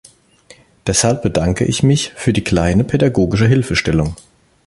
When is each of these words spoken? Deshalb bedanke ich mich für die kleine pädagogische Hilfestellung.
Deshalb 0.87 1.21
bedanke 1.21 1.63
ich 1.63 1.83
mich 1.83 2.11
für 2.15 2.33
die 2.33 2.43
kleine 2.43 2.83
pädagogische 2.83 3.47
Hilfestellung. 3.47 4.15